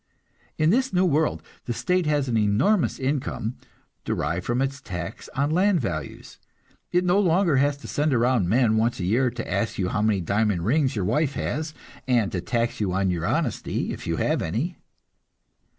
In 0.57 0.71
this 0.71 0.91
new 0.91 1.05
world 1.05 1.43
the 1.65 1.73
state 1.73 2.07
has 2.07 2.27
an 2.27 2.35
enormous 2.35 2.97
income, 2.97 3.57
derived 4.03 4.47
from 4.47 4.59
its 4.59 4.81
tax 4.81 5.29
on 5.35 5.51
land 5.51 5.79
values. 5.79 6.39
It 6.91 7.05
no 7.05 7.19
longer 7.19 7.57
has 7.57 7.77
to 7.77 7.87
send 7.87 8.11
around 8.11 8.49
men 8.49 8.77
once 8.77 8.99
a 8.99 9.03
year 9.05 9.29
to 9.29 9.47
ask 9.53 9.77
you 9.77 9.89
how 9.89 10.01
many 10.01 10.19
diamond 10.19 10.65
rings 10.65 10.95
your 10.95 11.05
wife 11.05 11.33
has, 11.33 11.75
and 12.07 12.31
to 12.31 12.41
tax 12.41 12.79
you 12.79 12.91
on 12.93 13.11
your 13.11 13.27
honesty, 13.27 13.93
if 13.93 14.07
you 14.07 14.15
have 14.15 14.41
any. 14.41 14.75